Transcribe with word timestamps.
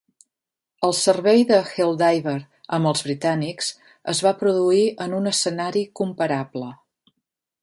El 0.87 0.95
servei 0.99 1.43
de 1.51 1.59
Helldiver 1.73 2.35
amb 2.79 2.91
els 2.93 3.05
britànics 3.09 3.71
es 4.15 4.25
va 4.29 4.35
produir 4.43 4.85
en 5.07 5.17
un 5.23 5.35
escenari 5.37 5.89
comparable. 6.03 6.77